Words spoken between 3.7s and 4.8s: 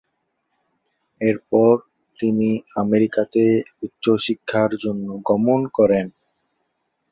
উচ্চশিক্ষার